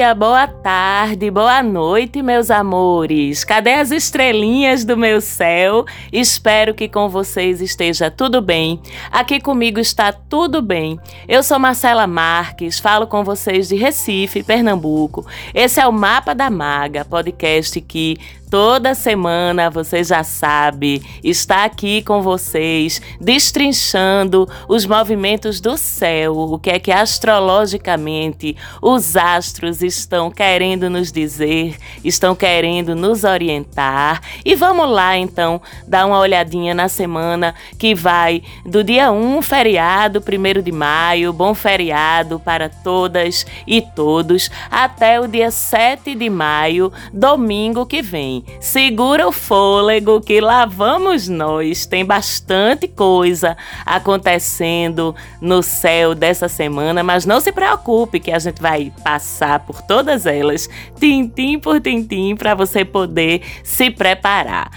Dia, 0.00 0.14
boa 0.14 0.48
tarde, 0.48 1.30
boa 1.30 1.62
noite, 1.62 2.22
meus 2.22 2.50
amores. 2.50 3.44
Cadê 3.44 3.74
as 3.74 3.90
estrelinhas 3.90 4.82
do 4.82 4.96
meu 4.96 5.20
céu? 5.20 5.84
Espero 6.10 6.72
que 6.72 6.88
com 6.88 7.06
vocês 7.10 7.60
esteja 7.60 8.10
tudo 8.10 8.40
bem. 8.40 8.80
Aqui 9.12 9.38
comigo 9.38 9.78
está 9.78 10.10
tudo 10.10 10.62
bem. 10.62 10.98
Eu 11.28 11.42
sou 11.42 11.58
Marcela 11.58 12.06
Marques, 12.06 12.78
falo 12.78 13.06
com 13.06 13.22
vocês 13.22 13.68
de 13.68 13.76
Recife, 13.76 14.42
Pernambuco. 14.42 15.26
Esse 15.52 15.82
é 15.82 15.86
o 15.86 15.92
Mapa 15.92 16.34
da 16.34 16.48
Maga, 16.48 17.04
podcast 17.04 17.78
que 17.82 18.16
toda 18.50 18.96
semana, 18.96 19.70
você 19.70 20.02
já 20.02 20.24
sabe, 20.24 21.00
está 21.22 21.64
aqui 21.64 22.02
com 22.02 22.20
vocês, 22.20 23.00
destrinchando 23.20 24.48
os 24.68 24.84
movimentos 24.84 25.60
do 25.60 25.76
céu, 25.78 26.36
o 26.36 26.58
que 26.58 26.70
é 26.70 26.80
que 26.80 26.90
astrologicamente 26.90 28.56
os 28.82 29.16
astros 29.16 29.82
estão 29.82 30.32
querendo 30.32 30.90
nos 30.90 31.12
dizer, 31.12 31.76
estão 32.04 32.34
querendo 32.34 32.96
nos 32.96 33.22
orientar. 33.22 34.20
E 34.44 34.56
vamos 34.56 34.90
lá 34.90 35.16
então 35.16 35.62
dar 35.86 36.06
uma 36.06 36.18
olhadinha 36.18 36.74
na 36.74 36.88
semana 36.88 37.54
que 37.78 37.94
vai 37.94 38.42
do 38.66 38.82
dia 38.82 39.12
1, 39.12 39.42
feriado, 39.42 40.20
1 40.20 40.60
de 40.60 40.72
maio, 40.72 41.32
bom 41.32 41.54
feriado 41.54 42.40
para 42.40 42.68
todas 42.68 43.46
e 43.64 43.80
todos, 43.80 44.50
até 44.68 45.20
o 45.20 45.28
dia 45.28 45.52
7 45.52 46.16
de 46.16 46.28
maio, 46.28 46.92
domingo 47.12 47.86
que 47.86 48.02
vem. 48.02 48.39
Segura 48.60 49.26
o 49.26 49.32
fôlego 49.32 50.20
que 50.20 50.40
lá 50.40 50.66
vamos 50.66 51.28
nós. 51.28 51.86
Tem 51.86 52.04
bastante 52.04 52.88
coisa 52.88 53.56
acontecendo 53.84 55.14
no 55.40 55.62
céu 55.62 56.14
dessa 56.14 56.48
semana, 56.48 57.02
mas 57.02 57.24
não 57.24 57.40
se 57.40 57.52
preocupe 57.52 58.20
que 58.20 58.30
a 58.30 58.38
gente 58.38 58.60
vai 58.60 58.92
passar 59.02 59.60
por 59.60 59.82
todas 59.82 60.26
elas, 60.26 60.68
tintim 60.98 61.58
por 61.58 61.80
tintim, 61.80 62.34
para 62.36 62.54
você 62.54 62.84
poder 62.84 63.42
se 63.62 63.90
preparar. 63.90 64.70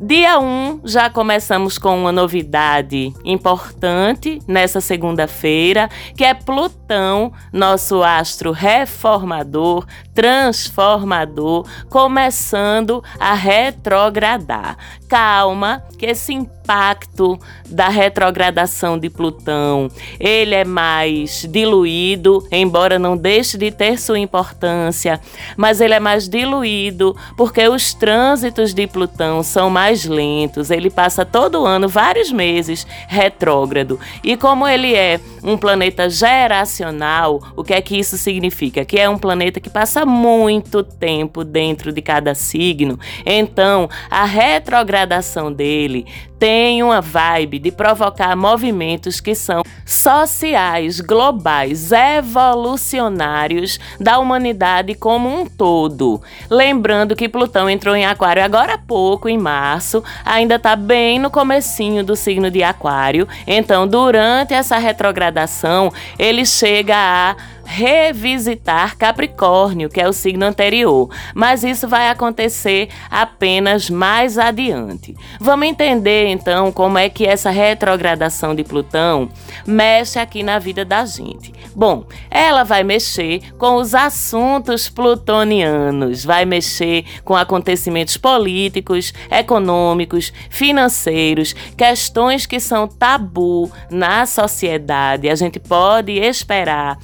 Dia 0.00 0.38
1, 0.38 0.82
já 0.84 1.10
começamos 1.10 1.76
com 1.76 1.98
uma 1.98 2.12
novidade 2.12 3.12
importante 3.24 4.38
nessa 4.46 4.80
segunda-feira, 4.80 5.90
que 6.16 6.24
é 6.24 6.32
Plutão, 6.34 7.32
nosso 7.52 8.00
astro 8.04 8.52
reformador, 8.52 9.84
transformador, 10.14 11.66
começando 11.90 13.02
a 13.18 13.34
retrogradar. 13.34 14.76
Calma, 15.08 15.82
que 15.98 16.06
esse 16.06 16.32
impacto 16.68 17.38
da 17.66 17.88
retrogradação 17.88 18.98
de 18.98 19.08
Plutão, 19.08 19.90
ele 20.20 20.54
é 20.54 20.66
mais 20.66 21.46
diluído, 21.50 22.46
embora 22.52 22.98
não 22.98 23.16
deixe 23.16 23.56
de 23.56 23.70
ter 23.70 23.98
sua 23.98 24.18
importância, 24.18 25.18
mas 25.56 25.80
ele 25.80 25.94
é 25.94 26.00
mais 26.00 26.28
diluído 26.28 27.16
porque 27.38 27.66
os 27.66 27.94
trânsitos 27.94 28.74
de 28.74 28.86
Plutão 28.86 29.42
são 29.42 29.70
mais 29.70 30.04
lentos. 30.04 30.70
Ele 30.70 30.90
passa 30.90 31.24
todo 31.24 31.64
ano, 31.64 31.88
vários 31.88 32.30
meses 32.30 32.86
retrógrado. 33.06 33.98
E 34.22 34.36
como 34.36 34.68
ele 34.68 34.94
é 34.94 35.18
um 35.42 35.56
planeta 35.56 36.10
geracional, 36.10 37.40
o 37.56 37.64
que 37.64 37.72
é 37.72 37.80
que 37.80 37.98
isso 37.98 38.18
significa? 38.18 38.84
Que 38.84 38.98
é 38.98 39.08
um 39.08 39.16
planeta 39.16 39.58
que 39.58 39.70
passa 39.70 40.04
muito 40.04 40.82
tempo 40.82 41.44
dentro 41.44 41.92
de 41.92 42.02
cada 42.02 42.34
signo. 42.34 42.98
Então, 43.24 43.88
a 44.10 44.26
retrogradação 44.26 45.50
dele 45.50 46.06
tem 46.38 46.82
uma 46.82 47.00
vibe 47.00 47.58
de 47.58 47.70
provocar 47.70 48.36
movimentos 48.36 49.20
que 49.20 49.34
são 49.34 49.62
sociais, 49.84 51.00
globais, 51.00 51.90
evolucionários 51.92 53.80
da 53.98 54.18
humanidade 54.18 54.94
como 54.94 55.28
um 55.28 55.46
todo. 55.46 56.20
Lembrando 56.50 57.16
que 57.16 57.28
Plutão 57.28 57.68
entrou 57.68 57.96
em 57.96 58.06
Aquário 58.06 58.44
agora 58.44 58.74
há 58.74 58.78
pouco, 58.78 59.28
em 59.28 59.38
março, 59.38 60.02
ainda 60.24 60.56
está 60.56 60.76
bem 60.76 61.18
no 61.18 61.30
comecinho 61.30 62.04
do 62.04 62.14
signo 62.14 62.50
de 62.50 62.62
Aquário. 62.62 63.26
Então, 63.46 63.86
durante 63.86 64.54
essa 64.54 64.78
retrogradação, 64.78 65.92
ele 66.18 66.44
chega 66.44 66.94
a 66.96 67.36
revisitar 67.68 68.96
Capricórnio, 68.96 69.90
que 69.90 70.00
é 70.00 70.08
o 70.08 70.12
signo 70.12 70.46
anterior, 70.46 71.10
mas 71.34 71.62
isso 71.62 71.86
vai 71.86 72.08
acontecer 72.08 72.88
apenas 73.10 73.90
mais 73.90 74.38
adiante. 74.38 75.14
Vamos 75.38 75.68
entender 75.68 76.28
então 76.28 76.72
como 76.72 76.96
é 76.96 77.10
que 77.10 77.26
essa 77.26 77.50
retrogradação 77.50 78.54
de 78.54 78.64
Plutão 78.64 79.28
mexe 79.66 80.18
aqui 80.18 80.42
na 80.42 80.58
vida 80.58 80.82
da 80.82 81.04
gente. 81.04 81.52
Bom, 81.76 82.06
ela 82.30 82.64
vai 82.64 82.82
mexer 82.82 83.52
com 83.58 83.74
os 83.74 83.94
assuntos 83.94 84.88
plutonianos, 84.88 86.24
vai 86.24 86.46
mexer 86.46 87.04
com 87.22 87.36
acontecimentos 87.36 88.16
políticos, 88.16 89.12
econômicos, 89.30 90.32
financeiros, 90.48 91.54
questões 91.76 92.46
que 92.46 92.58
são 92.58 92.88
tabu 92.88 93.70
na 93.90 94.24
sociedade. 94.24 95.28
A 95.28 95.34
gente 95.34 95.60
pode 95.60 96.12
esperar 96.12 96.98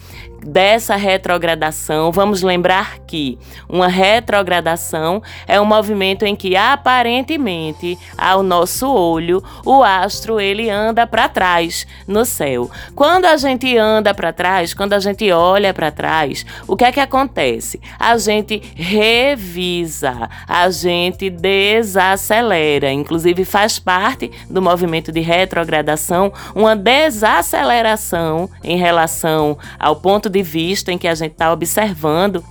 dessa 0.45 0.97
retrogradação, 0.97 2.13
vamos 2.13 2.43
lembrar 2.43 2.99
que 3.01 3.39
uma 3.69 3.89
retrogradação 3.89 5.23
é 5.47 5.61
um 5.61 5.65
movimento 5.65 6.25
em 6.25 6.37
que 6.37 6.55
aparentemente 6.57 7.99
ao 8.17 8.43
nosso 8.43 8.93
olho 8.93 9.43
o 9.65 9.83
astro 9.83 10.39
ele 10.39 10.69
anda 10.69 11.07
para 11.07 11.29
trás 11.29 11.87
no 12.07 12.25
céu. 12.25 12.71
Quando 12.95 13.25
a 13.25 13.37
gente 13.37 13.77
anda 13.77 14.13
para 14.13 14.33
trás, 14.33 14.75
quando 14.75 14.93
a 14.93 15.01
gente 15.01 15.31
olha 15.33 15.73
para 15.73 15.91
trás, 15.91 16.45
o 16.67 16.77
que 16.77 16.85
é 16.85 16.93
que 16.93 17.01
acontece? 17.01 17.81
A 17.99 18.17
gente 18.19 18.63
revisa, 18.75 20.29
a 20.47 20.69
gente 20.71 21.31
desacelera, 21.31 22.93
inclusive 22.93 23.45
faz 23.45 23.79
parte 23.79 24.31
do 24.49 24.61
movimento 24.61 25.11
de 25.11 25.21
retrogradação 25.21 26.33
uma 26.55 26.77
desaceleração 26.77 28.49
em 28.63 28.77
relação 28.77 29.57
ao 29.79 29.97
ponto 29.97 30.29
de 30.35 30.43
vista 30.43 30.93
em 30.93 30.99
que 30.99 31.09
a 31.09 31.15
gente 31.15 31.33
está 31.33 31.53
observando 31.53 32.45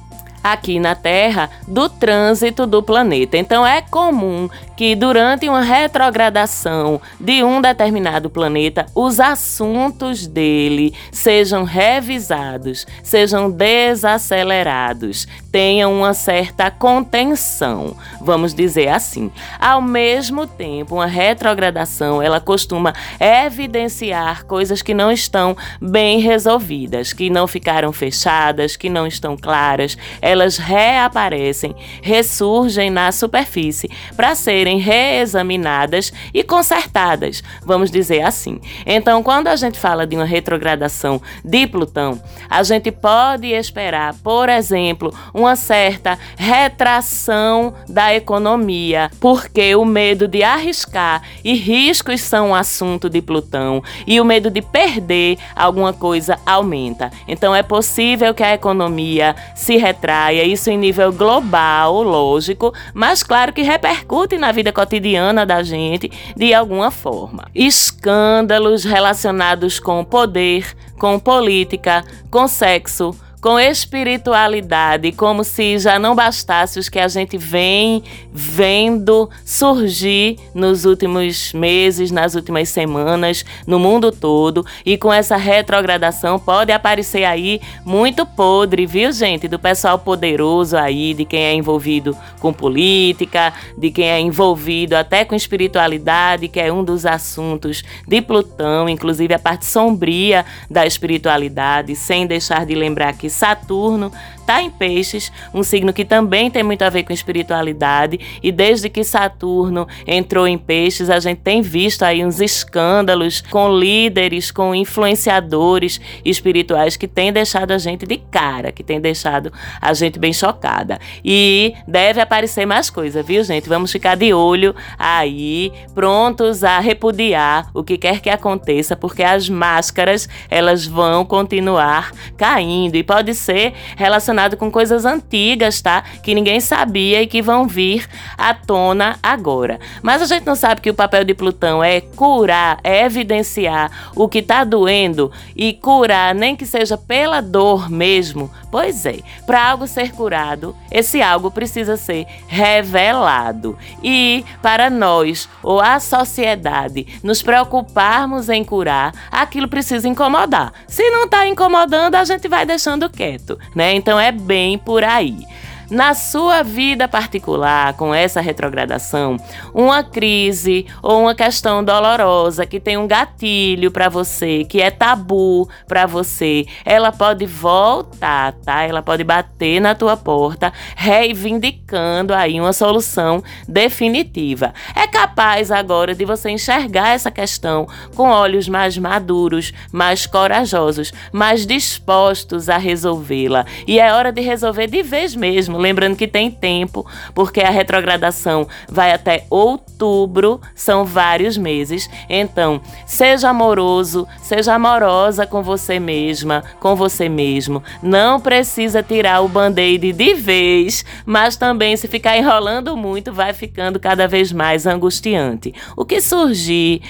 aqui 0.44 0.80
na 0.80 0.96
Terra 0.96 1.50
do 1.68 1.88
trânsito 1.88 2.66
do 2.66 2.82
planeta. 2.82 3.38
Então 3.38 3.66
é 3.66 3.82
comum 3.82 4.50
que 4.76 4.96
durante 4.96 5.48
uma 5.48 5.62
retrogradação 5.62 7.02
de 7.20 7.44
um 7.44 7.62
determinado 7.62 8.30
planeta, 8.30 8.86
os 8.96 9.20
assuntos 9.20 10.28
dele 10.28 10.94
sejam 11.12 11.64
revisados, 11.64 12.86
sejam 13.04 13.50
desacelerados, 13.50 15.28
tenham 15.52 15.94
uma 15.94 16.14
certa 16.14 16.72
contenção, 16.72 17.96
vamos 18.20 18.54
dizer 18.54 18.88
assim. 18.88 19.32
Ao 19.60 19.82
mesmo 19.82 20.48
tempo, 20.48 20.96
uma 20.96 21.06
retrogradação, 21.06 22.22
ela 22.22 22.40
costuma 22.40 22.94
evidenciar 23.20 24.46
coisas 24.46 24.82
que 24.82 24.94
não 24.94 25.12
estão 25.12 25.56
bem 25.80 26.20
resolvidas, 26.20 27.14
que 27.14 27.30
não 27.30 27.48
ficaram 27.48 27.92
fechadas, 27.92 28.76
que 28.76 28.90
não 28.90 29.06
estão 29.06 29.38
claras, 29.38 29.98
elas 30.22 30.58
reaparecem, 30.58 31.76
ressurgem 32.02 32.90
na 32.90 33.12
superfície. 33.12 33.90
Para 34.16 34.36
serem 34.36 34.73
reexaminadas 34.78 36.12
e 36.34 36.44
consertadas, 36.44 37.44
vamos 37.66 37.92
dizer 37.92 38.22
assim. 38.22 38.60
Então, 38.86 39.24
quando 39.24 39.48
a 39.48 39.56
gente 39.56 39.80
fala 39.80 40.06
de 40.06 40.16
uma 40.16 40.26
retrogradação 40.26 41.22
de 41.44 41.68
Plutão, 41.68 42.22
a 42.50 42.64
gente 42.64 42.92
pode 42.92 43.48
esperar, 43.48 44.14
por 44.24 44.50
exemplo, 44.50 45.14
uma 45.34 45.56
certa 45.56 46.18
retração 46.38 47.74
da 47.88 48.14
economia, 48.14 49.10
porque 49.20 49.76
o 49.76 49.86
medo 49.86 50.28
de 50.28 50.44
arriscar 50.44 51.22
e 51.44 51.54
riscos 51.54 52.22
são 52.22 52.50
um 52.50 52.56
assunto 52.56 53.10
de 53.10 53.22
Plutão 53.22 53.84
e 54.06 54.20
o 54.20 54.26
medo 54.26 54.50
de 54.50 54.62
perder 54.62 55.38
alguma 55.56 55.94
coisa 55.94 56.38
aumenta. 56.46 57.12
Então, 57.28 57.56
é 57.56 57.64
possível 57.64 58.34
que 58.34 58.44
a 58.44 58.54
economia 58.54 59.36
se 59.56 59.78
retraia, 59.78 60.44
isso 60.44 60.70
em 60.70 60.78
nível 60.78 61.12
global, 61.12 62.02
lógico, 62.02 62.74
mas 62.94 63.24
claro 63.24 63.52
que 63.52 63.62
repercute 63.62 64.38
na 64.38 64.52
vida 64.54 64.72
cotidiana 64.72 65.46
da 65.46 65.62
gente 65.62 66.10
de 66.36 66.54
alguma 66.54 66.90
forma. 66.90 67.50
Escândalos 67.54 68.86
relacionados 68.86 69.80
com 69.80 70.06
poder, 70.06 70.74
com 70.98 71.20
política, 71.20 72.06
com 72.32 72.48
sexo, 72.48 73.14
com 73.44 73.60
espiritualidade, 73.60 75.12
como 75.12 75.44
se 75.44 75.78
já 75.78 76.00
não 76.00 76.16
bastasse 76.16 76.80
os 76.80 76.88
que 76.88 76.98
a 76.98 77.10
gente 77.10 77.38
vem 77.38 78.02
vendo 78.32 79.30
surgir 79.44 80.38
nos 80.56 80.86
últimos 80.86 81.52
meses, 81.52 82.10
nas 82.10 82.36
últimas 82.36 82.70
semanas, 82.70 83.44
no 83.68 83.78
mundo 83.78 84.14
todo, 84.14 84.66
e 84.86 84.98
com 84.98 85.12
essa 85.12 85.36
retrogradação 85.36 86.40
pode 86.40 86.72
aparecer 86.72 87.26
aí 87.26 87.60
muito 87.84 88.26
podre, 88.26 88.86
viu, 88.86 89.12
gente? 89.12 89.50
Do 89.50 89.60
pessoal 89.60 90.00
poderoso 90.00 90.78
aí, 90.78 91.14
de 91.14 91.26
quem 91.26 91.44
é 91.44 91.54
envolvido 91.54 92.16
com 92.40 92.54
política, 92.54 93.52
de 93.78 93.92
quem 93.92 94.10
é 94.10 94.22
envolvido 94.22 94.96
até 94.96 95.26
com 95.26 95.36
espiritualidade, 95.36 96.48
que 96.48 96.62
é 96.62 96.72
um 96.72 96.82
dos 96.82 97.06
assuntos 97.06 97.84
de 98.08 98.22
Plutão, 98.22 98.88
inclusive 98.88 99.34
a 99.34 99.40
parte 99.40 99.66
sombria 99.66 100.46
da 100.72 100.86
espiritualidade, 100.86 101.94
sem 101.94 102.26
deixar 102.26 102.66
de 102.66 102.74
lembrar 102.74 103.12
que 103.12 103.33
Saturno 103.34 104.12
está 104.44 104.62
em 104.62 104.70
Peixes, 104.70 105.32
um 105.54 105.64
signo 105.64 105.94
que 105.94 106.06
também 106.06 106.52
tem 106.52 106.64
muito 106.64 106.84
a 106.84 106.90
ver 106.90 107.04
com 107.04 107.14
espiritualidade. 107.14 108.20
E 108.44 108.52
desde 108.52 108.90
que 108.90 109.04
Saturno 109.04 109.88
entrou 110.06 110.48
em 110.48 110.58
Peixes, 110.58 111.10
a 111.10 111.20
gente 111.20 111.40
tem 111.40 111.62
visto 111.62 112.04
aí 112.04 112.24
uns 112.24 112.40
escândalos 112.40 113.42
com 113.42 113.70
líderes, 113.76 114.52
com 114.52 114.76
influenciadores 114.76 116.00
espirituais 116.24 116.98
que 116.98 117.08
têm 117.08 117.32
deixado 117.32 117.72
a 117.72 117.78
gente 117.78 118.06
de 118.06 118.18
cara, 118.18 118.72
que 118.72 118.84
têm 118.84 119.00
deixado 119.00 119.52
a 119.82 119.94
gente 119.94 120.20
bem 120.20 120.34
chocada. 120.34 121.00
E 121.24 121.74
deve 121.88 122.20
aparecer 122.20 122.66
mais 122.66 122.90
coisa, 122.90 123.24
viu, 123.24 123.44
gente? 123.44 123.70
Vamos 123.70 123.92
ficar 123.92 124.16
de 124.16 124.34
olho 124.34 124.76
aí, 125.00 125.72
prontos 125.96 126.64
a 126.64 126.80
repudiar 126.80 127.70
o 127.74 127.84
que 127.84 127.98
quer 127.98 128.20
que 128.20 128.30
aconteça, 128.30 128.96
porque 128.96 129.24
as 129.24 129.48
máscaras 129.48 130.28
elas 130.50 130.86
vão 130.86 131.24
continuar 131.24 132.12
caindo 132.36 132.96
e 132.96 133.04
pode 133.04 133.34
ser 133.34 133.74
relacionado 133.96 134.33
relacionado 134.34 134.58
com 134.58 134.72
coisas 134.72 135.06
antigas, 135.06 135.82
tá? 135.82 136.04
Que 136.24 136.34
ninguém 136.34 136.60
sabia 136.60 137.22
e 137.22 137.28
que 137.28 137.42
vão 137.42 137.68
vir 137.68 138.08
à 138.38 138.54
tona 138.54 139.18
agora. 139.22 139.80
Mas 140.02 140.22
a 140.22 140.26
gente 140.26 140.46
não 140.46 140.56
sabe 140.56 140.82
que 140.82 140.90
o 140.90 140.94
papel 140.94 141.24
de 141.24 141.34
Plutão 141.34 141.84
é 141.84 142.02
curar, 142.02 142.80
é 142.84 143.06
evidenciar 143.06 144.12
o 144.16 144.28
que 144.28 144.42
tá 144.42 144.64
doendo 144.64 145.32
e 145.56 145.74
curar, 145.74 146.34
nem 146.34 146.56
que 146.56 146.66
seja 146.66 146.98
pela 146.98 147.42
dor 147.42 147.90
mesmo. 147.90 148.50
Pois 148.72 149.06
é, 149.06 149.20
para 149.46 149.70
algo 149.70 149.86
ser 149.86 150.12
curado, 150.14 150.76
esse 150.92 151.22
algo 151.22 151.52
precisa 151.52 151.96
ser 151.96 152.26
revelado. 152.48 153.78
E 154.02 154.44
para 154.64 154.90
nós, 154.90 155.48
ou 155.62 155.80
a 155.80 156.00
sociedade, 156.00 157.06
nos 157.22 157.44
preocuparmos 157.44 158.50
em 158.50 158.64
curar, 158.64 159.14
aquilo 159.32 159.68
precisa 159.68 160.08
incomodar. 160.08 160.74
Se 160.88 161.08
não 161.12 161.26
está 161.26 161.48
incomodando, 161.48 162.16
a 162.16 162.24
gente 162.24 162.48
vai 162.48 162.66
deixando 162.66 163.10
quieto, 163.10 163.60
né? 163.76 163.94
Então 163.94 164.20
é 164.24 164.32
bem 164.32 164.78
por 164.78 165.04
aí 165.04 165.46
na 165.94 166.16
sua 166.16 166.64
vida 166.64 167.08
particular, 167.08 167.94
com 167.94 168.14
essa 168.14 168.42
retrogradação, 168.42 169.38
uma 169.74 170.04
crise 170.04 170.88
ou 171.04 171.22
uma 171.22 171.36
questão 171.36 171.84
dolorosa 171.84 172.66
que 172.66 172.80
tem 172.80 172.98
um 172.98 173.08
gatilho 173.08 173.92
para 173.92 174.10
você, 174.10 174.66
que 174.66 174.82
é 174.82 174.90
tabu 174.90 175.70
para 175.88 176.08
você, 176.08 176.66
ela 176.84 177.12
pode 177.12 177.46
voltar, 177.46 178.54
tá? 178.66 178.82
Ela 178.82 179.04
pode 179.04 179.24
bater 179.24 179.80
na 179.80 179.94
tua 179.94 180.18
porta, 180.18 180.74
reivindicando 180.96 182.34
aí 182.34 182.60
uma 182.60 182.74
solução 182.74 183.44
definitiva. 183.68 184.74
É 184.96 185.06
capaz 185.06 185.70
agora 185.70 186.16
de 186.16 186.26
você 186.26 186.50
enxergar 186.50 187.10
essa 187.10 187.30
questão 187.30 187.88
com 188.16 188.30
olhos 188.30 188.68
mais 188.68 188.98
maduros, 188.98 189.72
mais 189.92 190.26
corajosos, 190.26 191.14
mais 191.32 191.68
dispostos 191.68 192.68
a 192.68 192.78
resolvê-la. 192.78 193.64
E 193.88 194.00
é 194.00 194.12
hora 194.12 194.32
de 194.32 194.42
resolver 194.42 194.88
de 194.88 195.04
vez 195.04 195.36
mesmo 195.36 195.83
Lembrando 195.84 196.16
que 196.16 196.30
tem 196.30 196.50
tempo, 196.50 197.06
porque 197.36 197.60
a 197.60 197.70
retrogradação 197.70 198.66
vai 198.88 199.12
até 199.12 199.46
outubro, 199.50 200.62
são 200.74 201.04
vários 201.04 201.58
meses. 201.58 202.10
Então, 202.30 202.80
seja 203.06 203.50
amoroso, 203.50 204.26
seja 204.42 204.76
amorosa 204.76 205.46
com 205.46 205.62
você 205.62 206.00
mesma, 206.00 206.64
com 206.80 206.96
você 206.96 207.28
mesmo. 207.28 207.84
Não 208.02 208.40
precisa 208.40 209.04
tirar 209.04 209.42
o 209.42 209.50
band-aid 209.50 210.14
de 210.14 210.34
vez, 210.34 211.04
mas 211.26 211.58
também 211.58 211.98
se 211.98 212.08
ficar 212.08 212.38
enrolando 212.38 212.96
muito, 212.96 213.34
vai 213.34 213.52
ficando 213.52 214.00
cada 214.00 214.26
vez 214.26 214.54
mais 214.54 214.88
angustiante. 214.88 215.74
O 215.98 216.06
que 216.06 216.22
surgir, 216.22 217.02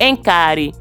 encare 0.00 0.74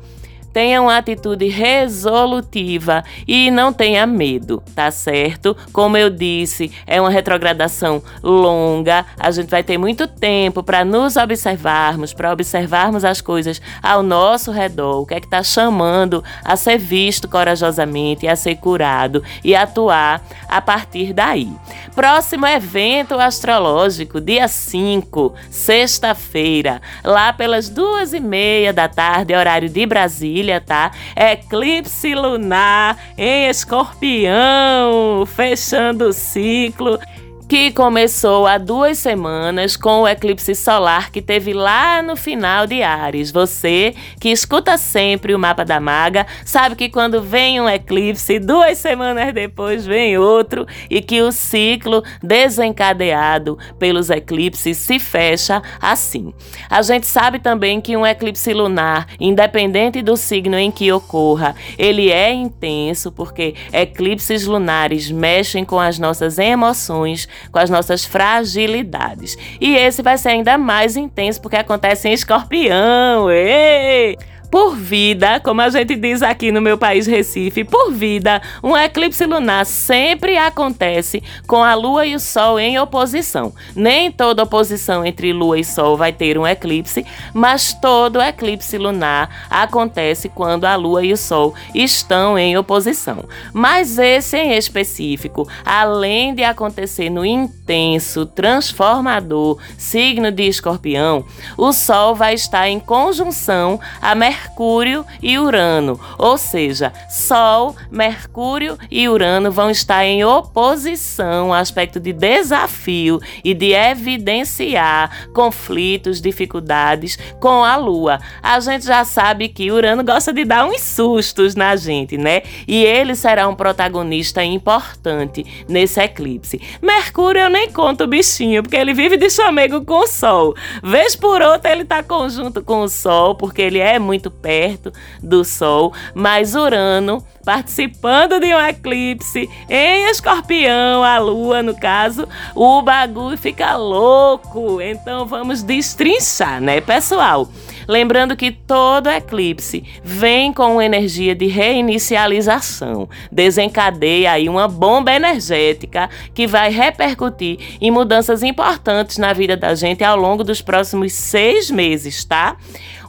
tenha 0.58 0.82
uma 0.82 0.98
atitude 0.98 1.48
resolutiva 1.50 3.04
e 3.28 3.52
não 3.52 3.72
tenha 3.72 4.08
medo, 4.08 4.64
tá 4.74 4.90
certo? 4.90 5.56
Como 5.72 5.96
eu 5.96 6.10
disse, 6.10 6.72
é 6.88 7.00
uma 7.00 7.12
retrogradação 7.12 8.02
longa, 8.24 9.06
a 9.20 9.30
gente 9.30 9.52
vai 9.52 9.62
ter 9.62 9.78
muito 9.78 10.08
tempo 10.08 10.64
para 10.64 10.84
nos 10.84 11.16
observarmos, 11.16 12.12
para 12.12 12.34
observarmos 12.34 13.06
as 13.06 13.22
coisas 13.22 13.62
ao 13.84 14.02
nosso 14.02 14.50
redor, 14.50 15.04
o 15.04 15.06
que 15.06 15.14
é 15.14 15.20
que 15.20 15.28
está 15.28 15.44
chamando 15.44 16.24
a 16.44 16.56
ser 16.56 16.80
visto 16.80 17.28
corajosamente, 17.28 18.28
a 18.28 18.36
ser 18.36 18.56
curado 18.56 19.24
e 19.44 19.56
atuar 19.56 20.24
a 20.50 20.60
partir 20.60 21.14
daí. 21.14 21.52
Próximo 21.98 22.46
evento 22.46 23.16
astrológico, 23.16 24.22
dia 24.22 24.48
5, 24.48 25.34
sexta-feira, 25.50 26.80
lá 27.04 27.34
pelas 27.34 27.70
duas 27.70 28.14
e 28.14 28.20
meia 28.20 28.72
da 28.72 28.88
tarde, 28.88 29.34
horário 29.34 29.68
de 29.68 29.84
Brasília 29.84 30.62
tá? 30.62 30.92
Eclipse 31.16 32.14
lunar 32.14 33.00
em 33.18 33.50
escorpião, 33.50 35.26
fechando 35.26 36.10
o 36.10 36.14
ciclo 36.14 37.00
que 37.48 37.72
começou 37.72 38.46
há 38.46 38.58
duas 38.58 38.98
semanas 38.98 39.78
com 39.78 40.02
o 40.02 40.08
eclipse 40.08 40.54
solar 40.54 41.10
que 41.10 41.22
teve 41.22 41.54
lá 41.54 42.02
no 42.02 42.18
final 42.18 42.68
de 42.68 42.84
Ares. 42.84 43.32
Você 43.32 43.96
que 44.20 44.30
escuta 44.30 44.78
sempre 44.78 45.34
o 45.34 45.40
mapa 45.40 45.64
da 45.64 45.80
maga 45.80 46.28
sabe 46.44 46.76
que 46.76 46.90
quando 46.90 47.22
vem 47.22 47.62
um 47.62 47.70
eclipse, 47.70 48.38
duas 48.38 48.78
semanas 48.78 49.34
depois 49.34 49.86
vem 49.86 50.18
outro 50.18 50.68
e 50.90 51.02
que 51.02 51.22
o 51.22 51.32
ciclo 51.32 52.04
desencadeado 52.22 53.58
pelos 53.80 54.10
eclipses 54.10 54.76
se 54.78 55.00
fecha 55.00 55.62
assim. 55.82 56.34
A 56.70 56.82
gente 56.82 57.08
sabe 57.08 57.40
também 57.40 57.80
que 57.80 57.96
um 57.96 58.06
eclipse 58.06 58.52
lunar, 58.52 59.08
independente 59.18 60.02
do 60.02 60.18
signo 60.18 60.58
em 60.58 60.70
que 60.70 60.92
ocorra, 60.92 61.56
ele 61.78 62.12
é 62.12 62.34
intenso 62.34 63.10
porque 63.10 63.56
eclipses 63.72 64.46
lunares 64.46 65.10
mexem 65.10 65.64
com 65.64 65.80
as 65.80 65.98
nossas 65.98 66.38
emoções 66.38 67.26
com 67.52 67.60
as 67.60 67.70
nossas 67.70 68.06
fragilidades. 68.06 69.38
E 69.60 69.76
esse 69.76 70.02
vai 70.02 70.18
ser 70.18 70.30
ainda 70.30 70.58
mais 70.58 70.96
intenso 70.96 71.42
porque 71.42 71.58
acontece 71.58 72.08
em 72.08 72.14
escorpião. 72.14 73.30
Ei! 73.32 74.18
Por 74.50 74.78
vida, 74.78 75.42
como 75.42 75.60
a 75.60 75.70
gente 75.70 75.94
diz 75.96 76.24
aqui 76.24 76.54
no 76.54 76.62
meu 76.62 76.78
país 76.78 77.06
Recife, 77.06 77.66
por 77.66 77.92
vida, 77.92 78.42
um 78.64 78.78
eclipse 78.78 79.26
lunar 79.26 79.66
sempre 79.66 80.38
acontece 80.38 81.22
com 81.46 81.62
a 81.62 81.76
Lua 81.76 82.06
e 82.06 82.16
o 82.16 82.20
Sol 82.20 82.58
em 82.58 82.80
oposição. 82.80 83.54
Nem 83.76 84.10
toda 84.10 84.44
oposição 84.44 85.06
entre 85.06 85.34
Lua 85.34 85.60
e 85.60 85.66
Sol 85.66 85.98
vai 85.98 86.14
ter 86.14 86.38
um 86.38 86.48
eclipse, 86.48 87.06
mas 87.34 87.74
todo 87.74 88.22
eclipse 88.22 88.78
lunar 88.78 89.48
acontece 89.50 90.30
quando 90.30 90.64
a 90.64 90.76
Lua 90.76 91.04
e 91.04 91.12
o 91.12 91.18
Sol 91.18 91.54
estão 91.76 92.40
em 92.40 92.58
oposição. 92.58 93.26
Mas 93.52 93.98
esse 93.98 94.38
em 94.38 94.54
específico, 94.54 95.46
além 95.66 96.34
de 96.34 96.44
acontecer 96.46 97.10
no 97.10 97.26
intenso, 97.26 98.26
transformador 98.26 99.58
signo 99.78 100.32
de 100.32 100.44
Escorpião, 100.44 101.26
o 101.58 101.74
Sol 101.74 102.16
vai 102.16 102.34
estar 102.34 102.70
em 102.70 102.80
conjunção 102.80 103.78
a 104.02 104.16
Mercúrio 104.16 104.37
Mercúrio 104.38 105.04
e 105.22 105.40
Urano, 105.40 106.00
ou 106.18 106.38
seja, 106.38 106.94
Sol, 107.10 107.76
Mercúrio 107.90 108.78
e 108.90 109.10
Urano 109.10 109.52
vão 109.52 109.72
estar 109.72 110.06
em 110.06 110.24
oposição, 110.24 111.52
aspecto 111.52 112.00
de 112.00 112.14
desafio 112.14 113.20
e 113.44 113.54
de 113.56 113.74
evidenciar 113.74 115.28
conflitos, 115.34 116.22
dificuldades 116.22 117.18
com 117.40 117.64
a 117.64 117.76
Lua. 117.78 118.20
A 118.44 118.60
gente 118.60 118.86
já 118.86 119.04
sabe 119.04 119.50
que 119.50 119.72
Urano 119.72 120.04
gosta 120.04 120.32
de 120.32 120.46
dar 120.46 120.66
uns 120.66 120.82
sustos 120.82 121.56
na 121.56 121.76
gente, 121.76 122.16
né? 122.16 122.44
E 122.68 122.84
ele 122.84 123.16
será 123.16 123.48
um 123.48 123.56
protagonista 123.56 124.44
importante 124.44 125.66
nesse 125.68 126.00
eclipse. 126.00 126.62
Mercúrio 126.82 127.42
eu 127.42 127.50
nem 127.50 127.72
conto 127.72 128.04
o 128.04 128.08
bichinho, 128.08 128.62
porque 128.62 128.76
ele 128.76 128.94
vive 128.94 129.18
de 129.18 129.30
chamego 129.32 129.84
com 129.84 130.00
o 130.00 130.08
Sol. 130.08 130.56
Vez 130.84 131.16
por 131.16 131.42
outra 131.42 131.72
ele 131.72 131.86
tá 131.86 132.04
conjunto 132.04 132.64
com 132.64 132.82
o 132.82 132.90
Sol, 132.90 133.34
porque 133.36 133.62
ele 133.62 133.80
é 133.80 133.98
muito 133.98 134.27
muito 134.28 134.32
perto 134.32 134.92
do 135.22 135.44
Sol, 135.44 135.94
mas 136.14 136.54
Urano 136.54 137.24
participando 137.48 138.42
de 138.42 138.54
um 138.54 138.60
eclipse 138.60 139.50
em 139.70 140.10
escorpião, 140.10 141.02
a 141.02 141.18
lua 141.18 141.64
no 141.64 141.74
caso, 141.74 142.28
o 142.54 142.82
bagulho 142.82 143.38
fica 143.38 143.78
louco. 143.78 144.82
Então 144.82 145.26
vamos 145.26 145.64
destrinchar, 145.64 146.60
né, 146.60 146.82
pessoal? 146.82 147.48
Lembrando 147.88 148.36
que 148.36 148.52
todo 148.52 149.10
eclipse 149.10 149.82
vem 150.04 150.52
com 150.52 150.82
energia 150.82 151.34
de 151.34 151.48
reinicialização, 151.48 153.08
desencadeia 153.32 154.34
aí 154.34 154.50
uma 154.50 154.68
bomba 154.68 155.14
energética 155.14 156.10
que 156.34 156.46
vai 156.46 156.70
repercutir 156.70 157.78
em 157.80 157.90
mudanças 157.90 158.44
importantes 158.44 159.18
na 159.18 159.32
vida 159.32 159.56
da 159.56 159.74
gente 159.74 160.04
ao 160.04 160.18
longo 160.18 160.44
dos 160.44 160.62
próximos 160.62 161.14
seis 161.14 161.72
meses, 161.72 162.26
tá? 162.26 162.58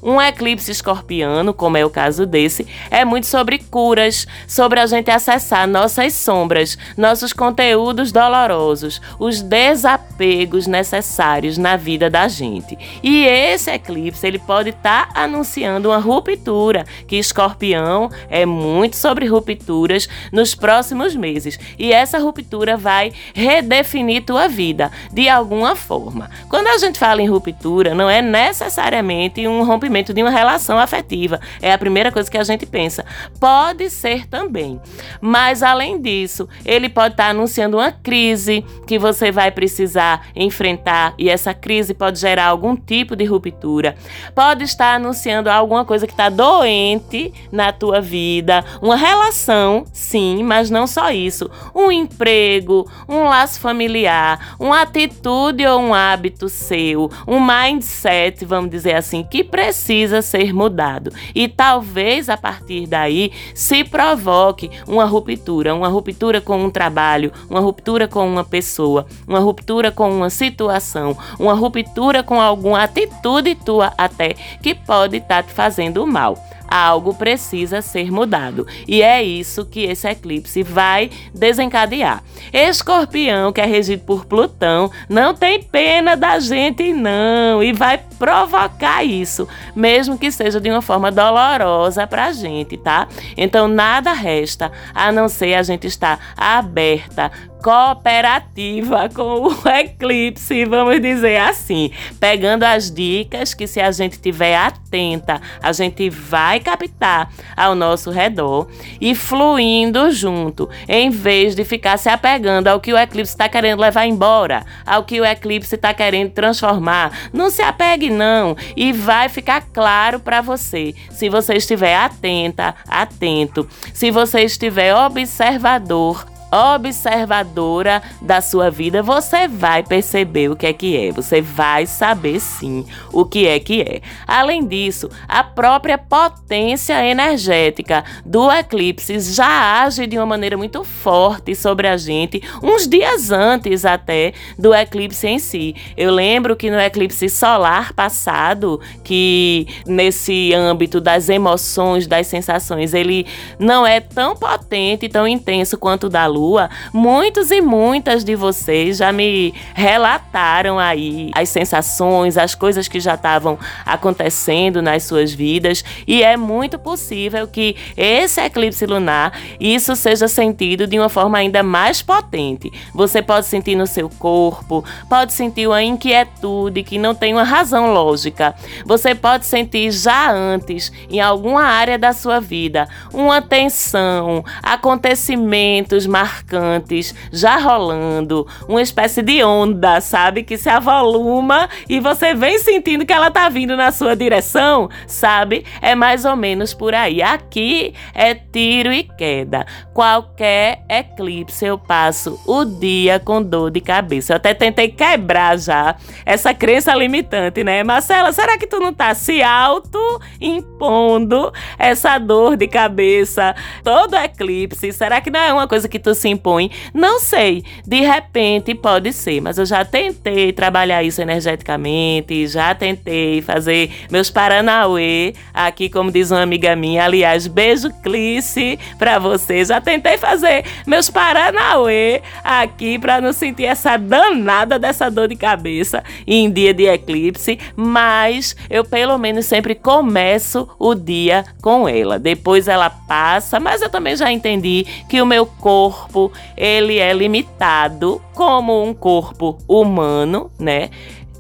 Um 0.01 0.23
eclipse 0.23 0.71
escorpiano, 0.71 1.53
como 1.53 1.77
é 1.77 1.85
o 1.85 1.91
caso 1.91 2.25
desse, 2.25 2.65
é 2.89 3.05
muito 3.05 3.27
sobre 3.27 3.59
curas, 3.59 4.28
sobre 4.47 4.81
a 4.81 4.87
gente 4.87 5.11
acessar 5.11 5.67
nossas 5.67 6.15
sombras, 6.15 6.77
nossos 6.97 7.33
conteúdos 7.33 8.13
dolorosos, 8.13 9.01
os 9.19 9.41
desapegos 9.41 10.67
necessários 10.67 11.59
na 11.59 11.77
vida 11.77 12.11
da 12.11 12.29
gente. 12.29 12.79
E 13.03 13.25
esse 13.25 13.71
eclipse, 13.71 14.27
ele 14.27 14.39
pode 14.39 14.71
estar 14.71 15.13
tá 15.13 15.23
anunciando 15.23 15.89
uma 15.89 15.99
ruptura, 15.99 16.87
que 17.07 17.17
escorpião 17.17 18.11
é 18.29 18.45
muito 18.45 18.97
sobre 18.97 19.27
rupturas 19.27 20.09
nos 20.33 20.55
próximos 20.55 21.15
meses. 21.15 21.59
E 21.79 21.93
essa 21.93 22.19
ruptura 22.19 22.77
vai 22.77 23.13
redefinir 23.35 24.25
tua 24.25 24.49
vida 24.49 24.91
de 25.13 25.29
alguma 25.29 25.77
forma. 25.77 26.31
Quando 26.49 26.69
a 26.69 26.79
gente 26.79 26.99
fala 26.99 27.23
em 27.23 27.29
ruptura, 27.29 27.95
não 27.95 28.09
é 28.09 28.23
necessariamente 28.23 29.47
um 29.47 29.63
rompimento 29.65 30.13
de 30.13 30.23
uma 30.23 30.31
relação 30.31 30.79
afetiva. 30.79 31.41
É 31.61 31.73
a 31.73 31.79
primeira 31.79 32.11
coisa 32.11 32.31
que 32.31 32.39
a 32.39 32.45
gente 32.45 32.67
pensa. 32.67 33.05
Pode 33.39 33.91
ser 33.91 34.18
também. 34.27 34.81
Mas 35.21 35.63
além 35.63 36.01
disso, 36.01 36.49
ele 36.65 36.89
pode 36.89 37.15
estar 37.15 37.25
tá 37.25 37.31
anunciando 37.31 37.77
uma 37.77 37.93
crise 37.93 38.65
que 38.87 38.99
você 38.99 39.31
vai 39.31 39.51
precisar 39.51 40.27
enfrentar 40.35 41.15
e 41.19 41.29
essa 41.29 41.53
crise 41.55 41.95
pode 41.95 42.19
gerar 42.19 42.47
algum 42.47 42.77
tipo 42.77 43.15
de 43.15 43.25
ruptura. 43.25 43.97
Pode 44.35 44.65
estar 44.65 44.95
anunciando 44.95 45.51
alguma 45.51 45.85
coisa 45.85 46.07
que 46.07 46.13
está 46.13 46.29
doente 46.29 47.33
na 47.53 47.73
tua 47.73 48.01
vida, 48.01 48.65
uma 48.81 48.97
relação, 48.97 49.85
sim, 49.93 50.43
mas 50.43 50.71
não 50.71 50.87
só 50.87 51.11
isso. 51.11 51.51
Um 51.75 51.91
emprego, 51.91 52.91
um 53.09 53.25
laço 53.25 53.61
familiar, 53.61 54.57
uma 54.59 54.83
atitude 54.83 55.67
ou 55.67 55.81
um 55.81 55.95
hábito 55.95 56.49
seu, 56.49 57.11
um 57.27 57.41
mindset, 57.41 58.45
vamos 58.45 58.71
dizer 58.71 58.95
assim, 58.95 59.23
que 59.23 59.43
precisa 59.45 60.23
ser 60.23 60.53
mudado. 60.53 61.13
E 61.35 61.49
talvez 61.49 62.29
a 62.29 62.37
partir 62.37 62.87
daí 62.87 63.33
se 63.55 63.85
provoque 64.09 64.71
uma 64.87 65.05
ruptura, 65.05 65.75
uma 65.75 65.89
ruptura 65.89 66.41
com 66.41 66.65
um 66.65 66.71
trabalho, 66.71 67.31
uma 67.51 67.61
ruptura 67.61 68.09
com 68.09 68.27
uma 68.27 68.43
pessoa, 68.43 69.07
uma 69.27 69.39
ruptura 69.39 69.91
com 69.91 70.11
uma 70.11 70.31
situação, 70.31 71.17
uma 71.39 71.53
ruptura 71.53 72.23
com 72.23 72.41
alguma 72.41 72.83
atitude 72.83 73.55
tua 73.55 73.93
até 73.99 74.35
que 74.63 74.75
pode 74.75 75.19
estar 75.19 75.43
tá 75.43 75.43
te 75.43 75.53
fazendo 75.53 76.07
mal 76.07 76.39
algo 76.69 77.15
precisa 77.15 77.81
ser 77.81 78.13
mudado. 78.13 78.67
E 78.87 79.03
é 79.03 79.23
isso 79.23 79.65
que 79.65 79.85
esse 79.85 80.07
eclipse 80.07 80.63
vai 80.63 81.11
desencadear. 81.35 82.23
Escorpião, 82.53 83.53
que 83.53 83.61
é 83.61 83.67
regido 83.67 84.05
por 84.05 84.27
Plutão, 84.27 84.91
não 85.09 85.35
tem 85.35 85.63
pena 85.63 86.17
da 86.17 86.39
gente, 86.39 86.93
não, 86.93 87.63
e 87.63 87.73
vai 87.73 87.99
provocar 88.19 89.05
isso, 89.05 89.49
mesmo 89.75 90.19
que 90.19 90.31
seja 90.31 90.61
de 90.61 90.71
uma 90.71 90.83
forma 90.83 91.11
dolorosa 91.11 92.07
pra 92.07 92.33
gente, 92.33 92.77
tá? 92.77 93.09
Então 93.37 93.69
nada 93.69 94.13
resta 94.13 94.73
a 94.95 95.11
não 95.13 95.29
ser 95.29 95.55
a 95.55 95.63
gente 95.63 95.87
estar 95.87 96.35
aberta 96.37 97.31
cooperativa 97.63 99.09
com 99.09 99.49
o 99.49 99.69
eclipse, 99.69 100.65
vamos 100.65 101.01
dizer 101.01 101.39
assim, 101.39 101.91
pegando 102.21 102.65
as 102.65 102.91
dicas 102.91 103.55
que 103.55 103.67
se 103.67 103.81
a 103.81 103.91
gente 103.91 104.19
tiver 104.19 104.57
atenta, 104.57 105.41
a 105.63 105.73
gente 105.73 106.09
vai 106.09 106.61
captar 106.61 107.31
ao 107.57 107.75
nosso 107.75 108.11
redor 108.11 108.69
e 109.01 109.15
fluindo 109.15 110.11
junto, 110.11 110.69
em 110.89 111.11
vez 111.11 111.55
de 111.55 111.65
ficar 111.65 111.97
se 111.99 112.09
apegando 112.09 112.69
ao 112.69 112.81
que 112.81 112.93
o 112.93 112.99
eclipse 112.99 113.33
está 113.33 113.49
querendo 113.49 113.81
levar 113.81 114.07
embora, 114.07 114.65
ao 114.87 115.05
que 115.05 115.21
o 115.21 115.25
eclipse 115.25 115.75
está 115.75 115.93
querendo 115.93 116.31
transformar. 116.31 117.31
Não 117.33 117.51
se 117.51 117.63
apegue 117.63 118.11
não 118.11 118.57
e 118.77 118.93
vai 118.93 119.29
ficar 119.29 119.63
claro 119.73 120.21
para 120.21 120.41
você, 120.41 120.95
se 121.11 121.29
você 121.29 121.55
estiver 121.55 121.97
atenta, 121.97 122.75
atento, 122.89 123.69
se 123.93 124.11
você 124.11 124.43
estiver 124.43 124.95
observador 124.95 126.38
observadora 126.51 128.03
da 128.21 128.41
sua 128.41 128.71
vida, 128.71 129.03
você 129.03 129.47
vai 129.47 129.83
perceber 129.83 130.51
o 130.51 130.57
que 130.57 130.67
é 130.67 130.73
que 130.73 130.97
é. 130.97 131.13
Você 131.13 131.41
vai 131.41 131.87
saber 131.87 132.41
sim 132.41 132.87
o 133.13 133.25
que 133.25 133.47
é 133.47 133.61
que 133.61 133.83
é. 133.83 134.01
Além 134.27 134.67
disso, 134.67 135.09
a 135.27 135.45
própria 135.45 135.99
potência 135.99 137.05
energética 137.05 138.05
do 138.25 138.51
eclipse 138.51 139.21
já 139.21 139.83
age 139.83 140.07
de 140.07 140.17
uma 140.17 140.27
maneira 140.27 140.57
muito 140.57 140.85
forte 140.85 141.55
sobre 141.55 141.87
a 141.87 141.97
gente, 141.97 142.43
uns 142.63 142.89
dias 142.89 143.31
antes 143.31 143.85
até 143.85 144.33
do 144.59 144.75
eclipse 144.75 145.27
em 145.27 145.39
si. 145.39 145.75
Eu 145.97 146.11
lembro 146.13 146.57
que 146.57 146.71
no 146.71 146.81
eclipse 146.81 147.29
solar 147.29 147.93
passado, 147.93 148.81
que 149.05 149.67
nesse 149.87 150.55
âmbito 150.55 151.01
das 151.01 151.29
emoções, 151.29 152.07
das 152.07 152.27
sensações, 152.27 152.95
ele 152.95 153.27
não 153.59 153.87
é 153.87 154.01
tão 154.01 154.35
potente, 154.35 155.09
tão 155.09 155.27
intenso 155.27 155.77
quanto 155.77 156.05
o 156.05 156.09
da 156.09 156.27
lua 156.27 156.38
Lua, 156.39 156.71
muitos 156.93 157.51
e 157.51 157.61
muitas 157.61 158.23
de 158.23 158.37
vocês 158.37 158.99
já 158.99 159.11
me 159.11 159.53
relataram 159.75 160.79
aí 160.79 161.33
as 161.35 161.49
sensações, 161.49 162.39
as 162.39 162.55
coisas 162.55 162.87
que 162.87 163.01
já 163.01 163.15
estavam 163.15 163.59
acontecendo 163.85 164.81
nas 164.81 165.03
suas 165.03 165.33
vidas, 165.33 165.85
e 166.07 166.23
é 166.23 166.37
muito 166.37 166.79
possível 166.79 167.49
que 167.49 167.75
esse 167.97 168.41
eclipse 168.41 168.87
lunar 168.87 169.33
isso 169.59 169.97
seja 169.97 170.29
sentido 170.29 170.87
de 170.87 170.97
uma 170.97 171.09
forma 171.09 171.39
ainda 171.39 171.61
mais 171.63 172.03
potente. 172.03 172.73
Você 172.95 173.21
pode 173.21 173.47
sentir 173.47 173.75
no 173.75 173.87
seu 173.87 174.09
corpo, 174.09 174.85
pode 175.09 175.33
sentir 175.33 175.67
uma 175.67 175.83
inquietude 175.83 176.85
que 176.85 176.99
não 176.99 177.17
tem 177.17 177.33
uma 177.33 177.43
razão 177.43 177.93
lógica. 177.93 178.55
Você 178.87 179.13
pode 179.13 179.45
sentir 179.45 179.91
já 179.91 180.31
antes, 180.31 180.93
em 181.11 181.21
alguma 181.21 181.65
área 181.65 181.99
da 181.99 182.13
sua 182.13 182.39
vida, 182.39 182.89
uma 183.13 183.43
tensão, 183.43 184.45
acontecimentos 184.63 186.07
marcados 186.07 186.28
marcantes 186.29 187.15
já 187.33 187.57
rolando, 187.57 188.47
uma 188.69 188.83
espécie 188.83 189.23
de 189.23 189.43
onda, 189.43 190.01
sabe? 190.01 190.43
Que 190.43 190.59
se 190.59 190.69
avoluma 190.69 191.69
e 191.89 191.99
você 192.01 192.35
vem 192.35 192.59
sentindo 192.59 193.07
que 193.07 193.13
ela 193.13 193.31
tá 193.31 193.49
vindo 193.49 193.77
na 193.77 193.91
sua 193.91 194.15
direção, 194.15 194.91
sabe? 195.07 195.65
É 195.81 195.95
mais 195.95 196.27
ou 196.27 196.37
menos 196.37 196.75
por 196.75 196.95
aí. 196.95 197.23
Aqui 197.23 197.95
é 198.15 198.35
tiro 198.35 198.93
e 198.93 199.05
queda. 199.05 199.67
Qualquer 199.95 200.85
eclipse 200.89 201.65
eu 201.65 201.79
passo 201.79 202.39
o 202.47 202.65
dia 202.65 203.19
com 203.19 203.43
dor 203.43 203.71
de 203.71 203.81
cabeça. 203.81 204.35
Eu 204.35 204.37
até 204.37 204.53
tentei 204.53 204.89
quebrar 204.89 205.59
já 205.59 205.97
essa 206.27 206.53
crença 206.53 206.95
limitante, 206.95 207.65
né? 207.65 207.83
Marcela, 207.83 208.33
será 208.33 208.59
que 208.59 208.67
tu 208.67 208.79
não 208.79 208.93
tá 208.93 209.15
se 209.15 209.43
auto 209.43 209.99
impondo 210.41 211.53
essa 211.79 212.19
dor 212.19 212.57
de 212.57 212.69
cabeça 212.69 213.55
todo 213.83 214.15
eclipse? 214.15 214.93
Será 214.93 215.21
que 215.21 215.31
não 215.31 215.41
é 215.41 215.53
uma 215.53 215.67
coisa 215.67 215.89
que 215.89 215.99
tu 215.99 216.15
se 216.19 216.29
impõe? 216.29 216.71
Não 216.93 217.21
sei. 217.21 217.65
De 217.87 218.01
repente 218.01 218.75
pode 218.75 219.13
ser, 219.13 219.41
mas 219.41 219.59
eu 219.59 219.65
já 219.65 219.85
tentei 219.85 220.53
trabalhar 220.53 221.03
isso 221.03 221.23
energeticamente, 221.23 222.47
já 222.47 222.75
tentei 222.75 223.41
fazer 223.43 223.91
meus 224.11 224.31
paranauê 224.31 225.35
aqui, 225.55 225.89
como 225.89 226.11
diz 226.11 226.31
uma 226.31 226.43
amiga 226.43 226.75
minha. 226.77 227.05
Aliás, 227.05 227.47
beijo 227.47 227.91
Clice 228.03 228.79
pra 228.99 229.19
você. 229.19 229.65
Já 229.65 229.81
tentei 229.81 230.19
fazer 230.19 230.65
meus 230.87 231.09
paranauê 231.09 232.23
aqui 232.43 232.99
para 232.99 233.21
não 233.21 233.33
sentir 233.33 233.65
essa 233.65 233.97
danada 233.97 234.79
dessa 234.79 235.11
dor 235.11 235.29
de 235.29 235.37
cabeça 235.37 236.03
em 236.27 236.51
dia 236.51 236.75
de 236.75 236.85
eclipse, 236.85 237.59
mas 237.77 238.57
eu 238.69 238.85
pelo 238.85 239.17
menos 239.19 239.47
sempre 239.47 239.75
começo 239.75 240.69
o 240.79 240.95
dia 240.95 241.45
com 241.63 241.89
ela. 241.89 242.19
Depois 242.19 242.69
ela 242.69 242.91
passa, 242.91 243.61
mas 243.61 243.83
eu 243.83 243.89
também 243.89 244.17
já 244.17 244.31
entendi 244.31 244.87
que 245.09 245.21
o 245.21 245.27
meu 245.27 245.47
corpo 245.47 246.08
corpo 246.09 246.33
ele 246.57 246.99
é 246.99 247.13
limitado 247.13 248.21
como 248.35 248.83
um 248.83 248.95
corpo 248.95 249.59
humano, 249.69 250.51
né? 250.59 250.91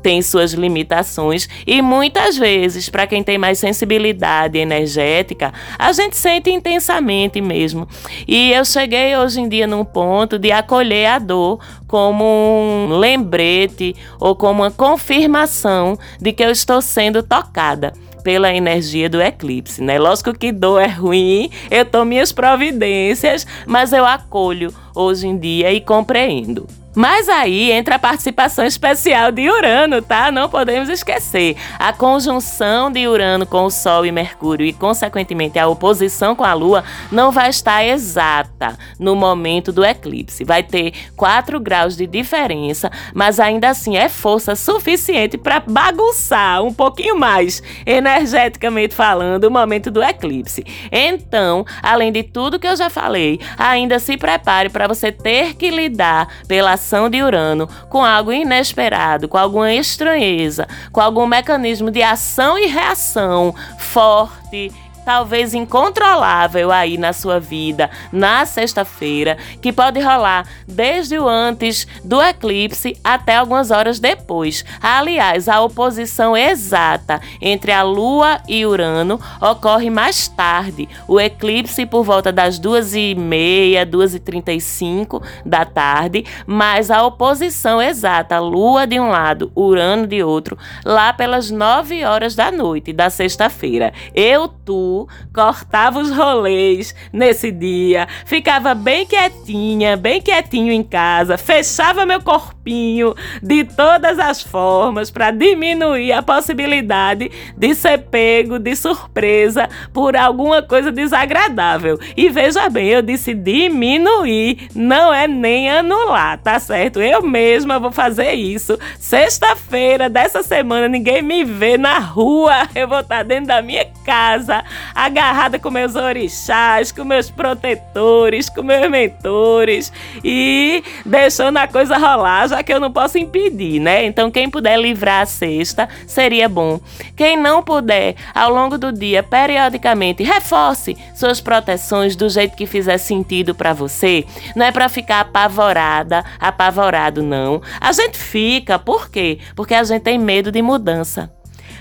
tem 0.01 0.23
suas 0.23 0.53
limitações 0.53 1.49
e 1.67 1.83
muitas 1.83 2.39
vezes, 2.39 2.89
para 2.89 3.05
quem 3.05 3.21
tem 3.21 3.37
mais 3.37 3.59
sensibilidade 3.59 4.57
energética, 4.57 5.53
a 5.77 5.91
gente 5.93 6.17
sente 6.17 6.51
intensamente 6.51 7.41
mesmo. 7.41 7.87
E 8.27 8.53
eu 8.53 8.65
cheguei 8.65 9.17
hoje 9.17 9.41
em 9.41 9.49
dia 9.49 9.67
num 9.67 9.85
ponto 9.85 10.39
de 10.39 10.53
acolher 10.53 11.07
a 11.07 11.19
dor 11.19 11.59
como 11.89 12.25
um 12.25 12.97
lembrete 12.97 13.97
ou 14.21 14.37
como 14.37 14.63
uma 14.63 14.71
confirmação 14.71 15.99
de 16.21 16.33
que 16.33 16.45
eu 16.45 16.51
estou 16.53 16.81
sendo 16.81 17.21
tocada 17.21 17.93
pela 18.23 18.53
energia 18.53 19.09
do 19.09 19.21
eclipse, 19.21 19.83
né? 19.83 19.99
Lógico 19.99 20.33
que 20.33 20.53
dor 20.53 20.81
é 20.81 20.87
ruim, 20.87 21.51
eu 21.71 21.85
tomo 21.85 22.07
minhas 22.07 22.33
providências, 22.33 23.47
mas 23.67 23.93
eu 23.93 24.05
acolho 24.05 24.73
hoje 24.95 25.27
em 25.27 25.39
dia 25.39 25.73
e 25.73 25.81
compreendo. 25.81 26.67
Mas 26.99 27.29
aí 27.29 27.71
entra 27.71 27.95
a 27.95 27.99
participação 27.99 28.65
especial 28.65 29.31
de 29.31 29.49
Urano, 29.49 30.03
tá? 30.03 30.33
Não 30.33 30.49
podemos 30.49 30.89
esquecer. 30.89 31.57
A 31.79 31.93
conjunção 31.93 32.91
de 32.91 33.07
Urano 33.07 33.47
com 33.47 33.67
o 33.67 33.71
Sol 33.71 34.05
e 34.05 34.11
Mercúrio 34.11 34.67
e, 34.67 34.73
consequentemente, 34.73 35.61
a 35.61 35.69
oposição 35.69 36.35
com 36.35 36.43
a 36.43 36.53
Lua 36.55 36.83
não 37.13 37.31
vai 37.31 37.51
estar 37.51 37.85
exata 37.85 38.77
no 38.99 39.15
momento 39.15 39.71
do 39.71 39.85
eclipse. 39.85 40.43
Vai 40.43 40.65
ter 40.65 40.93
4 41.17 41.61
graus 41.61 41.97
de 41.97 42.05
diferença, 42.05 42.91
mas 43.15 43.39
ainda 43.39 43.69
assim 43.69 43.97
é 43.97 44.09
força 44.09 44.57
suficiente 44.57 45.39
para 45.39 45.61
bagunçar 45.61 46.65
um 46.65 46.75
pouquinho 46.75 47.17
mais, 47.17 47.63
energeticamente 47.87 48.93
falando, 48.93 49.45
o 49.45 49.51
momento 49.53 49.89
do 49.89 50.03
eclipse. 50.03 50.65
Então, 50.91 51.65
além 51.81 52.11
de 52.11 52.25
tudo 52.25 52.59
que 52.59 52.67
eu 52.67 52.75
já 52.75 52.91
falei, 52.91 53.39
ainda 53.57 54.01
se 54.01 54.17
prepare 54.17 54.69
para 54.69 54.89
você 54.89 55.13
ter 55.13 55.55
que 55.55 55.71
lidar 55.71 56.27
pela 56.49 56.77
de 57.11 57.23
Urano 57.23 57.69
com 57.89 58.05
algo 58.05 58.33
inesperado, 58.33 59.29
com 59.29 59.37
alguma 59.37 59.73
estranheza, 59.73 60.67
com 60.91 61.01
algum 61.01 61.27
mecanismo 61.27 61.91
de 61.91 62.03
ação 62.03 62.59
e 62.59 62.67
reação 62.67 63.55
forte 63.79 64.73
talvez 65.09 65.55
incontrolável 65.55 66.71
aí 66.71 66.99
na 66.99 67.15
sua 67.15 67.41
vida 67.41 67.89
na 68.13 68.45
sexta-feira, 68.45 69.39
que 69.63 69.73
pode 69.73 69.99
rolar 70.01 70.47
desde 70.67 71.19
o 71.19 71.27
antes 71.27 71.87
do 72.05 72.21
eclipse 72.21 72.95
até 73.03 73.37
algumas 73.37 73.71
horas 73.71 73.99
depois. 73.99 74.67
Aliás, 74.83 75.49
a 75.49 75.63
oposição 75.63 76.37
exata 76.37 77.23
entre 77.41 77.73
a 77.73 77.83
Lua 77.83 78.43
e 78.47 78.67
Urano 78.67 79.19
ocorre 79.41 79.89
mais 79.89 80.29
tarde. 80.29 80.87
O 81.09 81.19
eclipse 81.19 81.87
por 81.87 82.05
volta 82.05 82.31
das 82.31 82.59
duas 82.59 82.95
e 82.95 83.15
meia, 83.15 83.87
duas 83.87 84.15
e 84.15 84.19
trinta 84.19 84.53
e 84.53 84.61
cinco 84.61 85.23
da 85.43 85.65
tarde, 85.65 86.27
mas 86.47 86.91
a 86.91 87.03
oposição 87.03 87.81
exata, 87.81 88.39
Lua 88.41 88.87
de 88.87 89.01
um 89.01 89.09
lado, 89.09 89.51
Urano 89.57 90.07
de 90.07 90.23
outro, 90.23 90.59
lá 90.85 91.15
pelas 91.15 91.51
nove 91.51 92.05
horas 92.05 92.35
da 92.35 92.53
noite 92.53 92.93
da 92.93 93.09
sexta-feira. 93.09 93.91
Eu, 94.15 94.49
tu, 94.49 94.98
cortava 95.35 95.99
os 95.99 96.11
rolês 96.11 96.95
nesse 97.13 97.51
dia, 97.51 98.09
ficava 98.25 98.75
bem 98.75 99.07
quietinha, 99.07 99.97
bem 99.97 100.21
quietinho 100.21 100.73
em 100.73 100.83
casa, 100.83 101.37
fechava 101.37 102.07
meu 102.07 102.23
corpinho 102.23 103.15
de 103.43 103.65
todas 103.65 104.19
as 104.19 104.43
formas 104.43 105.11
para 105.11 105.31
diminuir 105.31 106.13
a 106.13 106.23
possibilidade 106.23 107.31
de 107.57 107.75
ser 107.75 107.99
pego 107.99 108.59
de 108.59 108.75
surpresa 108.75 109.69
por 109.93 110.17
alguma 110.17 110.63
coisa 110.63 110.91
desagradável. 110.91 111.99
E 112.17 112.29
veja 112.29 112.69
bem, 112.69 112.89
eu 112.89 113.03
disse 113.03 113.35
diminuir, 113.35 114.69
não 114.75 115.13
é 115.13 115.27
nem 115.27 115.71
anular, 115.71 116.39
tá 116.39 116.59
certo? 116.59 117.01
Eu 117.01 117.23
mesma 117.23 117.79
vou 117.79 117.93
fazer 117.93 118.33
isso. 118.35 118.79
Sexta-feira 118.99 120.09
dessa 120.09 120.43
semana, 120.43 120.89
ninguém 120.89 121.23
me 121.23 121.45
vê 121.45 121.77
na 121.77 121.99
rua, 121.99 122.69
eu 122.75 122.89
vou 122.89 123.01
estar 123.01 123.23
dentro 123.23 123.47
da 123.47 123.63
minha 123.63 123.87
casa 124.05 124.65
agarrada 124.95 125.59
com 125.59 125.71
meus 125.71 125.95
orixás, 125.95 126.93
com 126.93 127.05
meus 127.05 127.31
protetores, 127.31 128.49
com 128.49 128.63
meus 128.63 128.91
mentores 128.91 129.93
e 130.25 130.83
deixando 131.05 131.59
a 131.59 131.69
coisa 131.69 131.97
rolar, 131.97 132.49
já 132.49 132.63
que 132.63 132.73
eu 132.73 132.81
não 132.81 132.93
posso 132.93 133.19
impedir, 133.19 133.81
né? 133.81 134.05
Então, 134.05 134.31
quem 134.31 134.51
puder 134.51 134.79
livrar 134.79 135.23
a 135.23 135.27
sexta, 135.27 135.89
seria 136.07 136.49
bom. 136.49 136.81
Quem 137.17 137.37
não 137.37 137.63
puder, 137.63 138.15
ao 138.35 138.53
longo 138.53 138.79
do 138.79 138.93
dia, 138.93 139.23
periodicamente, 139.23 140.23
reforce 140.23 140.97
suas 141.15 141.41
proteções 141.41 142.17
do 142.17 142.29
jeito 142.29 142.57
que 142.57 142.67
fizer 142.67 142.99
sentido 142.99 143.55
para 143.55 143.73
você. 143.73 144.25
Não 144.55 144.67
é 144.67 144.73
para 144.73 144.89
ficar 144.89 145.21
apavorada, 145.21 146.25
apavorado, 146.39 147.23
não. 147.23 147.63
A 147.81 147.93
gente 147.93 148.19
fica, 148.19 148.79
por 148.79 149.11
quê? 149.11 149.39
Porque 149.55 149.75
a 149.75 149.85
gente 149.85 150.03
tem 150.03 150.19
medo 150.19 150.51
de 150.51 150.63
mudança 150.63 151.38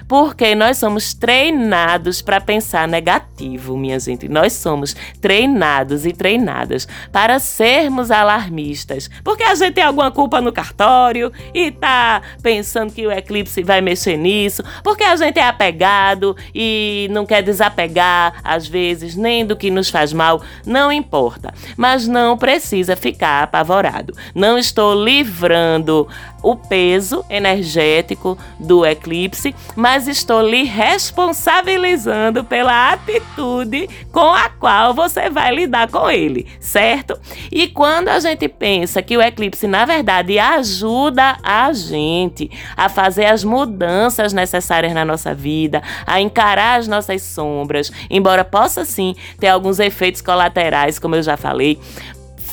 porque 0.08 0.56
nós 0.56 0.78
somos 0.78 1.14
treinados 1.14 2.22
para 2.22 2.40
pensar 2.40 2.88
negativo, 2.88 3.78
minha 3.78 4.00
gente. 4.00 4.28
Nós 4.28 4.54
somos 4.54 4.96
treinados 5.20 6.06
e 6.06 6.14
treinadas 6.14 6.88
para 7.12 7.40
sermos 7.40 8.10
alarmistas, 8.10 9.10
porque 9.24 9.44
a 9.44 9.54
gente 9.56 9.74
tem 9.74 9.84
alguma 9.84 10.12
culpa 10.12 10.40
no 10.40 10.54
cartório 10.54 11.32
e 11.54 11.72
tá 11.72 12.22
pensando 12.42 12.94
que 12.94 13.06
o 13.06 13.12
eclipse 13.12 13.64
vai 13.64 13.82
mexer 13.82 14.18
nisso, 14.18 14.64
porque 14.84 15.04
a 15.04 15.16
gente 15.16 15.40
é 15.40 15.48
apegado 15.48 16.36
e 16.56 17.08
não 17.12 17.26
quer 17.26 17.44
desapegar 17.44 18.36
às 18.44 18.68
vezes 18.68 19.16
nem 19.16 19.46
do 19.46 19.56
que 19.56 19.70
nos 19.70 19.90
faz 19.90 20.14
mal, 20.14 20.42
não 20.66 20.92
importa, 20.92 21.54
mas 21.76 22.08
não 22.08 22.38
precisa 22.38 22.96
ficar 22.96 23.44
apavorado. 23.44 24.16
Não 24.34 24.58
estou 24.58 24.94
livrando 25.04 26.08
o 26.42 26.56
peso 26.56 27.26
energético 27.30 28.38
do 28.60 28.86
eclipse, 28.86 29.56
mas 29.76 30.08
estou 30.08 30.42
lhe 30.42 30.64
responsabilizando 30.64 32.44
pela 32.44 32.94
atitude 32.94 33.90
com 34.12 34.34
a 34.34 34.50
qual 34.50 34.94
você 34.94 35.30
vai 35.30 35.54
lidar 35.54 35.90
com 35.90 36.10
ele, 36.10 36.48
certo? 36.60 37.20
E 37.52 37.68
quando 37.68 38.10
a 38.10 38.20
gente 38.20 38.48
pensa 38.48 39.02
que 39.02 39.18
o 39.18 39.22
eclipse, 39.22 39.68
na 39.68 39.86
verdade, 39.86 40.40
ajuda 40.40 41.38
a 41.44 41.72
gente 41.74 42.50
a 42.76 42.90
fazer 42.90 43.26
as 43.26 43.44
mudanças 43.44 44.34
necessárias 44.34 44.94
na 44.94 45.06
nossa 45.06 45.34
vida, 45.34 45.82
a 46.06 46.22
encarar 46.22 46.80
as 46.80 46.88
nossas 46.88 47.22
sombras, 47.22 47.92
embora 48.10 48.44
possa 48.44 48.86
sim 48.86 49.16
ter 49.40 49.48
alguns 49.48 49.80
efeitos 49.80 50.22
colaterais, 50.22 51.00
como 51.00 51.16
eu 51.16 51.24
já 51.24 51.38
falei, 51.38 51.80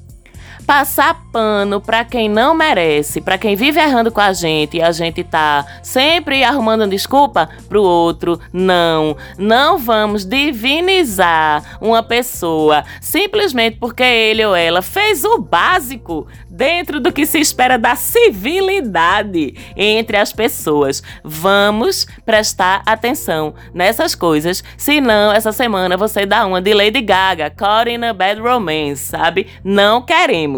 passar 0.67 1.23
pano 1.31 1.79
para 1.79 2.03
quem 2.03 2.27
não 2.27 2.53
merece, 2.53 3.21
para 3.21 3.37
quem 3.37 3.55
vive 3.55 3.79
errando 3.79 4.11
com 4.11 4.19
a 4.19 4.33
gente 4.33 4.75
e 4.75 4.81
a 4.81 4.91
gente 4.91 5.23
tá 5.23 5.65
sempre 5.81 6.43
arrumando 6.43 6.85
desculpa 6.85 7.49
pro 7.69 7.81
outro. 7.81 8.37
Não, 8.51 9.15
não 9.37 9.77
vamos 9.77 10.25
divinizar 10.25 11.77
uma 11.79 12.03
pessoa 12.03 12.83
simplesmente 12.99 13.77
porque 13.77 14.03
ele 14.03 14.43
ou 14.43 14.53
ela 14.53 14.81
fez 14.81 15.23
o 15.23 15.37
básico 15.37 16.27
dentro 16.49 16.99
do 16.99 17.13
que 17.13 17.25
se 17.25 17.39
espera 17.39 17.77
da 17.77 17.95
civilidade 17.95 19.55
entre 19.73 20.17
as 20.17 20.33
pessoas. 20.33 21.01
Vamos 21.23 22.05
prestar 22.25 22.81
atenção 22.85 23.53
nessas 23.73 24.15
coisas, 24.15 24.61
senão 24.75 25.31
essa 25.31 25.53
semana 25.53 25.95
você 25.95 26.25
dá 26.25 26.45
uma 26.45 26.61
de 26.61 26.73
Lady 26.73 27.01
Gaga, 27.01 27.49
Caught 27.49 27.91
in 27.91 28.03
a 28.03 28.11
Bad 28.11 28.41
Romance, 28.41 29.03
sabe? 29.03 29.47
Não 29.63 30.01
queremos. 30.01 30.56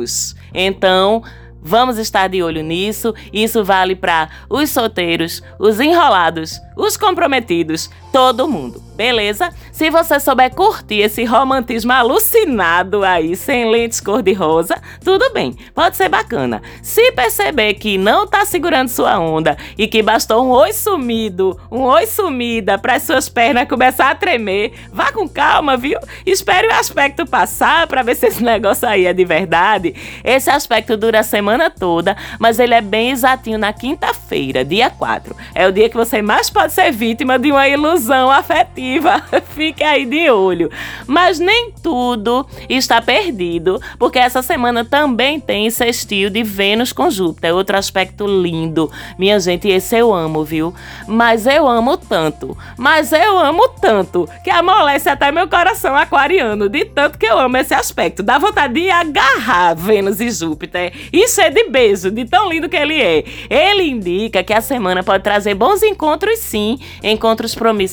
Então, 0.54 1.24
Vamos 1.62 1.98
estar 1.98 2.30
de 2.30 2.42
olho 2.42 2.64
nisso. 2.64 3.14
Isso 3.34 3.64
vale 3.64 3.96
para 3.96 4.30
os 4.50 4.70
solteiros, 4.70 5.44
os 5.60 5.80
enrolados, 5.80 6.60
os 6.76 6.96
comprometidos, 6.96 7.90
todo 8.12 8.48
mundo, 8.48 8.82
beleza? 8.95 9.54
Se 9.72 9.89
você 9.89 10.19
souber 10.19 10.54
curtir 10.54 11.02
esse 11.02 11.24
romantismo 11.24 11.91
alucinado 11.91 13.04
aí, 13.04 13.36
sem 13.36 13.69
lentes 13.69 14.02
cor-de-rosa, 14.02 14.76
tudo 15.04 15.32
bem, 15.32 15.56
pode 15.74 15.95
ser 15.95 16.10
bacana. 16.10 16.62
Se 16.82 17.12
perceber 17.12 17.76
que 17.76 17.98
não 17.98 18.28
tá 18.28 18.45
segurando 18.45 18.89
sua 18.89 19.19
onda 19.19 19.56
e 19.78 19.88
que 19.88 20.02
bastou 20.02 20.43
um 20.43 20.50
oi 20.50 20.74
sumido, 20.74 21.58
um 21.72 21.82
oi 21.84 22.08
sumida 22.08 22.78
para 22.78 22.95
as 22.95 23.04
suas 23.04 23.30
pernas 23.30 23.67
começar 23.67 24.10
a 24.10 24.15
tremer, 24.15 24.74
vá 24.91 25.12
com 25.12 25.28
calma, 25.30 25.78
viu? 25.78 26.00
Espere 26.26 26.67
o 26.67 26.74
aspecto 26.74 27.26
passar 27.26 27.88
para 27.88 28.02
ver 28.02 28.15
se 28.15 28.28
esse 28.28 28.43
negócio 28.43 28.88
aí 28.88 29.06
é 29.06 29.13
de 29.13 29.24
verdade. 29.24 29.93
Esse 30.24 30.50
aspecto 30.50 30.98
dura 30.98 31.19
a 31.19 31.24
semana 31.24 31.69
toda, 31.69 32.17
mas 32.39 32.60
ele 32.60 32.74
é 32.74 32.82
bem 32.82 33.12
exatinho 33.12 33.60
na 33.60 33.72
quinta-feira, 33.72 34.65
dia 34.65 34.89
4. 34.89 35.36
É 35.54 35.67
o 35.67 35.72
dia 35.72 35.89
que 35.89 35.95
você 35.95 36.22
mais 36.22 36.50
pode 36.50 36.74
ser 36.74 36.91
vítima 36.91 37.38
de 37.38 37.52
uma 37.52 37.67
ilusão 37.67 37.99
ilusão 38.00 38.32
afetiva. 38.32 39.22
Fique 39.54 39.84
aí 39.84 40.06
de 40.06 40.30
olho. 40.30 40.72
Mas 41.06 41.38
nem 41.40 41.72
tudo 41.84 42.48
está 42.70 43.02
perdido, 43.02 43.82
porque 43.98 44.18
essa 44.18 44.42
semana 44.42 44.86
também 44.86 45.40
tem 45.40 45.70
sextil 45.70 46.30
de 46.30 46.42
Vênus 46.44 46.94
com 46.94 47.10
Júpiter, 47.10 47.54
outro 47.54 47.78
aspecto 47.78 48.26
lindo. 48.26 48.90
Minha 49.18 49.40
gente, 49.40 49.68
esse 49.68 49.98
eu 49.98 50.14
amo, 50.14 50.44
viu? 50.44 50.74
Mas 51.08 51.46
eu 51.46 51.68
amo 51.68 51.98
tanto, 51.98 52.58
mas 52.78 53.12
eu 53.12 53.38
amo 53.38 53.68
tanto 53.82 54.28
que 54.44 54.50
amolece 54.50 55.10
até 55.10 55.32
meu 55.32 55.48
coração 55.48 55.96
aquariano, 55.96 56.70
de 56.70 56.86
tanto 56.86 57.18
que 57.18 57.26
eu 57.26 57.38
amo 57.38 57.58
esse 57.58 57.74
aspecto. 57.74 58.24
Dá 58.24 58.38
vontade 58.38 58.74
de 58.76 58.90
agarrar 58.90 59.76
Vênus 59.76 60.22
e 60.22 60.30
Júpiter 60.32 60.94
e 61.12 61.28
ser 61.28 61.52
de 61.52 61.70
beijo, 61.70 62.10
de 62.10 62.26
tão 62.26 62.50
lindo 62.50 62.70
que 62.70 62.78
ele 62.78 63.02
é. 63.02 63.24
Ele 63.50 63.84
indica 63.84 64.44
que 64.44 64.54
a 64.54 64.62
semana 64.62 65.04
pode 65.04 65.24
trazer 65.24 65.54
bons 65.54 65.84
encontros, 65.84 66.40
sim, 66.40 66.80
encontros 67.04 67.54
promissores, 67.56 67.88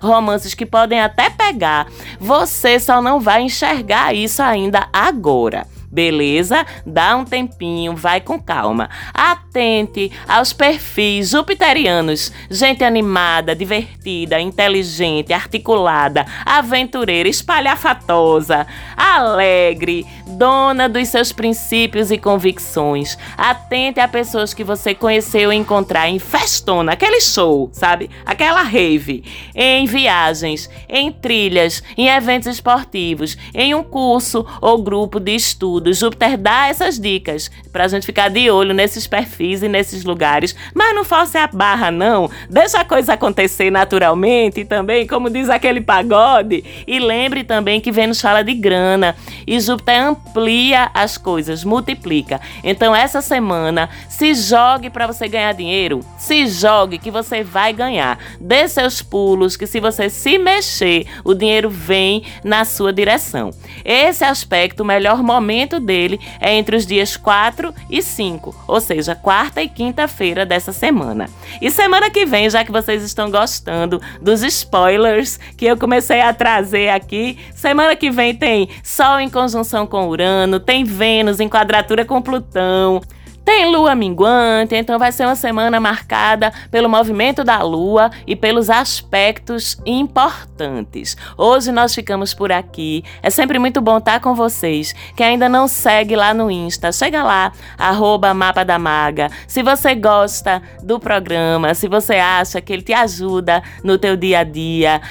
romances 0.00 0.54
que 0.54 0.66
podem 0.66 1.00
até 1.00 1.30
pegar. 1.30 1.86
Você 2.20 2.78
só 2.78 3.00
não 3.00 3.20
vai 3.20 3.42
enxergar 3.42 4.14
isso 4.14 4.42
ainda 4.42 4.88
agora. 4.92 5.66
Beleza? 5.94 6.66
Dá 6.84 7.14
um 7.14 7.24
tempinho, 7.24 7.94
vai 7.94 8.20
com 8.20 8.36
calma. 8.36 8.90
Atente 9.14 10.10
aos 10.26 10.52
perfis 10.52 11.30
jupiterianos. 11.30 12.32
Gente 12.50 12.82
animada, 12.82 13.54
divertida, 13.54 14.40
inteligente, 14.40 15.32
articulada, 15.32 16.26
aventureira, 16.44 17.28
espalhafatosa, 17.28 18.66
alegre, 18.96 20.04
dona 20.26 20.88
dos 20.88 21.06
seus 21.06 21.30
princípios 21.30 22.10
e 22.10 22.18
convicções. 22.18 23.16
Atente 23.38 24.00
a 24.00 24.08
pessoas 24.08 24.52
que 24.52 24.64
você 24.64 24.96
conheceu 24.96 25.52
e 25.52 25.56
encontrar 25.56 26.08
em 26.08 26.18
festona, 26.18 26.94
aquele 26.94 27.20
show, 27.20 27.70
sabe? 27.72 28.10
Aquela 28.26 28.62
rave, 28.62 29.22
em 29.54 29.86
viagens, 29.86 30.68
em 30.88 31.12
trilhas, 31.12 31.84
em 31.96 32.08
eventos 32.08 32.48
esportivos, 32.48 33.38
em 33.54 33.76
um 33.76 33.84
curso 33.84 34.44
ou 34.60 34.82
grupo 34.82 35.20
de 35.20 35.36
estudo. 35.36 35.83
Júpiter 35.92 36.36
dá 36.36 36.68
essas 36.68 36.98
dicas 36.98 37.50
pra 37.72 37.88
gente 37.88 38.06
ficar 38.06 38.28
de 38.28 38.50
olho 38.50 38.72
nesses 38.72 39.06
perfis 39.06 39.62
e 39.62 39.68
nesses 39.68 40.04
lugares, 40.04 40.54
mas 40.72 40.94
não 40.94 41.04
force 41.04 41.36
a 41.36 41.46
barra 41.46 41.90
não. 41.90 42.30
Deixa 42.48 42.80
a 42.80 42.84
coisa 42.84 43.14
acontecer 43.14 43.70
naturalmente 43.70 44.64
também, 44.64 45.06
como 45.06 45.28
diz 45.28 45.50
aquele 45.50 45.80
pagode, 45.80 46.64
e 46.86 46.98
lembre 46.98 47.44
também 47.44 47.80
que 47.80 47.92
Vênus 47.92 48.20
fala 48.20 48.42
de 48.42 48.54
grana 48.54 49.14
e 49.46 49.58
Júpiter 49.60 50.00
amplia 50.00 50.90
as 50.94 51.18
coisas, 51.18 51.64
multiplica. 51.64 52.40
Então, 52.62 52.94
essa 52.94 53.20
semana, 53.20 53.88
se 54.08 54.34
jogue 54.34 54.90
para 54.90 55.06
você 55.06 55.28
ganhar 55.28 55.52
dinheiro. 55.52 56.00
Se 56.18 56.46
jogue 56.46 56.98
que 56.98 57.10
você 57.10 57.42
vai 57.42 57.72
ganhar. 57.72 58.18
Dê 58.40 58.66
seus 58.68 59.02
pulos, 59.02 59.56
que 59.56 59.66
se 59.66 59.80
você 59.80 60.08
se 60.08 60.38
mexer, 60.38 61.06
o 61.24 61.34
dinheiro 61.34 61.68
vem 61.68 62.24
na 62.42 62.64
sua 62.64 62.92
direção. 62.92 63.50
Esse 63.84 64.24
aspecto, 64.24 64.82
o 64.82 64.86
melhor 64.86 65.22
momento 65.22 65.73
dele 65.80 66.20
é 66.40 66.54
entre 66.54 66.76
os 66.76 66.86
dias 66.86 67.16
4 67.16 67.74
e 67.90 68.02
5, 68.02 68.64
ou 68.66 68.80
seja, 68.80 69.14
quarta 69.14 69.62
e 69.62 69.68
quinta-feira 69.68 70.44
dessa 70.44 70.72
semana. 70.72 71.28
E 71.60 71.70
semana 71.70 72.10
que 72.10 72.24
vem, 72.26 72.48
já 72.50 72.64
que 72.64 72.72
vocês 72.72 73.02
estão 73.02 73.30
gostando 73.30 74.00
dos 74.20 74.42
spoilers 74.42 75.38
que 75.56 75.66
eu 75.66 75.76
comecei 75.76 76.20
a 76.20 76.32
trazer 76.32 76.88
aqui, 76.88 77.38
semana 77.54 77.96
que 77.96 78.10
vem 78.10 78.34
tem 78.34 78.68
Sol 78.82 79.20
em 79.20 79.28
conjunção 79.28 79.86
com 79.86 80.08
Urano, 80.08 80.60
tem 80.60 80.84
Vênus 80.84 81.40
em 81.40 81.48
quadratura 81.48 82.04
com 82.04 82.20
Plutão. 82.20 83.00
Tem 83.44 83.66
lua 83.70 83.94
minguante, 83.94 84.74
então 84.74 84.98
vai 84.98 85.12
ser 85.12 85.26
uma 85.26 85.36
semana 85.36 85.78
marcada 85.78 86.50
pelo 86.70 86.88
movimento 86.88 87.44
da 87.44 87.62
lua 87.62 88.10
e 88.26 88.34
pelos 88.34 88.70
aspectos 88.70 89.78
importantes. 89.84 91.14
Hoje 91.36 91.70
nós 91.70 91.94
ficamos 91.94 92.32
por 92.32 92.50
aqui. 92.50 93.04
É 93.22 93.28
sempre 93.28 93.58
muito 93.58 93.82
bom 93.82 93.98
estar 93.98 94.18
com 94.20 94.34
vocês. 94.34 94.94
Quem 95.14 95.26
ainda 95.26 95.46
não 95.46 95.68
segue 95.68 96.16
lá 96.16 96.32
no 96.32 96.50
Insta, 96.50 96.90
chega 96.90 97.22
lá, 97.22 97.52
arroba 97.76 98.32
Mapa 98.32 98.64
da 98.64 98.78
Maga. 98.78 99.30
Se 99.46 99.62
você 99.62 99.94
gosta 99.94 100.62
do 100.82 100.98
programa, 100.98 101.74
se 101.74 101.86
você 101.86 102.14
acha 102.14 102.62
que 102.62 102.72
ele 102.72 102.82
te 102.82 102.94
ajuda 102.94 103.62
no 103.82 103.98
teu 103.98 104.16
dia 104.16 104.38
a 104.38 104.44
dia, 104.44 105.02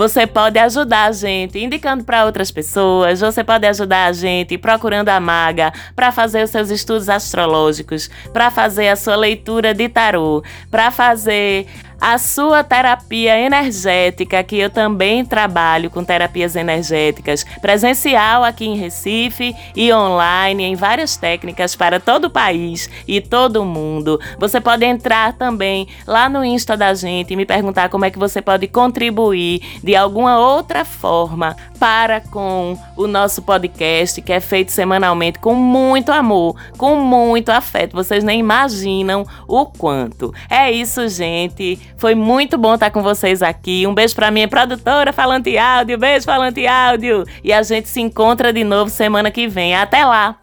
você 0.00 0.26
pode 0.26 0.58
ajudar 0.58 1.10
a 1.10 1.12
gente 1.12 1.58
indicando 1.58 2.02
para 2.04 2.24
outras 2.24 2.50
pessoas, 2.50 3.20
você 3.20 3.44
pode 3.44 3.66
ajudar 3.66 4.06
a 4.06 4.12
gente 4.14 4.56
procurando 4.56 5.10
a 5.10 5.20
maga 5.20 5.74
para 5.94 6.10
fazer 6.10 6.42
os 6.42 6.48
seus 6.48 6.70
estudos 6.70 7.10
astrológicos, 7.10 8.08
para 8.32 8.50
fazer 8.50 8.88
a 8.88 8.96
sua 8.96 9.14
leitura 9.14 9.74
de 9.74 9.90
tarô, 9.90 10.42
para 10.70 10.90
fazer 10.90 11.66
a 12.00 12.16
sua 12.18 12.64
terapia 12.64 13.38
energética, 13.38 14.42
que 14.42 14.58
eu 14.58 14.70
também 14.70 15.24
trabalho 15.24 15.90
com 15.90 16.02
terapias 16.02 16.56
energéticas 16.56 17.44
presencial 17.60 18.42
aqui 18.42 18.64
em 18.64 18.76
Recife 18.76 19.54
e 19.76 19.92
online 19.92 20.64
em 20.64 20.74
várias 20.74 21.16
técnicas 21.16 21.76
para 21.76 22.00
todo 22.00 22.24
o 22.24 22.30
país 22.30 22.88
e 23.06 23.20
todo 23.20 23.62
o 23.62 23.66
mundo. 23.66 24.18
Você 24.38 24.60
pode 24.60 24.84
entrar 24.84 25.34
também 25.34 25.86
lá 26.06 26.28
no 26.28 26.44
Insta 26.44 26.76
da 26.76 26.94
gente 26.94 27.32
e 27.32 27.36
me 27.36 27.44
perguntar 27.44 27.88
como 27.88 28.04
é 28.04 28.10
que 28.10 28.18
você 28.18 28.40
pode 28.40 28.66
contribuir 28.66 29.80
de 29.82 29.94
alguma 29.94 30.38
outra 30.38 30.84
forma 30.84 31.56
para 31.78 32.20
com 32.20 32.78
o 32.96 33.06
nosso 33.06 33.42
podcast 33.42 34.20
que 34.20 34.32
é 34.32 34.40
feito 34.40 34.72
semanalmente 34.72 35.38
com 35.38 35.54
muito 35.54 36.12
amor, 36.12 36.56
com 36.76 36.96
muito 36.96 37.50
afeto. 37.50 37.94
Vocês 37.94 38.22
nem 38.24 38.40
imaginam 38.40 39.26
o 39.46 39.66
quanto. 39.66 40.32
É 40.48 40.70
isso, 40.70 41.06
gente. 41.08 41.78
Foi 42.00 42.14
muito 42.14 42.56
bom 42.56 42.74
estar 42.74 42.90
com 42.90 43.02
vocês 43.02 43.42
aqui. 43.42 43.86
Um 43.86 43.92
beijo 43.92 44.14
para 44.14 44.30
minha 44.30 44.48
produtora 44.48 45.12
Falante 45.12 45.58
Áudio. 45.58 45.98
Beijo 45.98 46.24
Falante 46.24 46.66
Áudio. 46.66 47.24
E 47.44 47.52
a 47.52 47.62
gente 47.62 47.90
se 47.90 48.00
encontra 48.00 48.54
de 48.54 48.64
novo 48.64 48.90
semana 48.90 49.30
que 49.30 49.46
vem. 49.46 49.76
Até 49.76 50.02
lá. 50.06 50.34